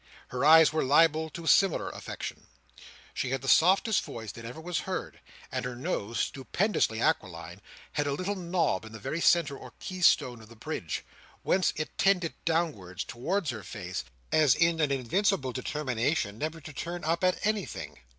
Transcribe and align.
Her 0.29 0.43
eyes 0.43 0.73
were 0.73 0.83
liable 0.83 1.29
to 1.29 1.43
a 1.43 1.47
similar 1.47 1.91
affection. 1.91 2.47
She 3.13 3.29
had 3.29 3.43
the 3.43 3.47
softest 3.47 4.03
voice 4.03 4.31
that 4.31 4.45
ever 4.45 4.59
was 4.59 4.79
heard; 4.89 5.19
and 5.51 5.63
her 5.63 5.75
nose, 5.75 6.19
stupendously 6.19 6.99
aquiline, 6.99 7.61
had 7.91 8.07
a 8.07 8.13
little 8.13 8.33
knob 8.35 8.83
in 8.83 8.93
the 8.93 8.99
very 8.99 9.21
centre 9.21 9.55
or 9.55 9.73
key 9.79 10.01
stone 10.01 10.41
of 10.41 10.49
the 10.49 10.55
bridge, 10.55 11.05
whence 11.43 11.71
it 11.75 11.95
tended 11.99 12.33
downwards 12.45 13.03
towards 13.03 13.51
her 13.51 13.61
face, 13.61 14.03
as 14.31 14.55
in 14.55 14.81
an 14.81 14.89
invincible 14.89 15.51
determination 15.51 16.39
never 16.39 16.59
to 16.59 16.73
turn 16.73 17.03
up 17.03 17.23
at 17.23 17.37
anything. 17.45 17.99